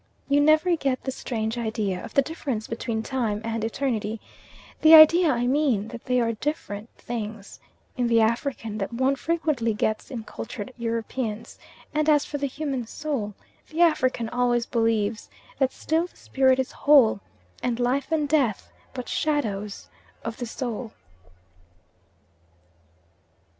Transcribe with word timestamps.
You 0.27 0.41
never 0.41 0.75
get 0.75 1.03
the 1.03 1.11
strange 1.11 1.59
idea 1.59 2.03
of 2.03 2.15
the 2.15 2.23
difference 2.23 2.65
between 2.65 3.03
time 3.03 3.39
and 3.43 3.63
eternity 3.63 4.19
the 4.81 4.95
idea 4.95 5.29
I 5.31 5.45
mean, 5.45 5.89
that 5.89 6.05
they 6.05 6.19
are 6.19 6.31
different 6.33 6.89
things 6.97 7.59
in 7.95 8.07
the 8.07 8.19
African 8.19 8.79
that 8.79 8.91
one 8.91 9.15
frequently 9.15 9.75
gets 9.75 10.09
in 10.09 10.23
cultured 10.23 10.73
Europeans; 10.75 11.59
and 11.93 12.09
as 12.09 12.25
for 12.25 12.39
the 12.39 12.47
human 12.47 12.87
soul, 12.87 13.35
the 13.69 13.81
African 13.81 14.27
always 14.29 14.65
believes 14.65 15.29
"that 15.59 15.71
still 15.71 16.07
the 16.07 16.17
spirit 16.17 16.57
is 16.57 16.71
whole, 16.71 17.19
and 17.61 17.79
life 17.79 18.11
and 18.11 18.27
death 18.27 18.71
but 18.95 19.07
shadows 19.07 19.87
of 20.23 20.37
the 20.37 20.47
soul." 20.47 20.93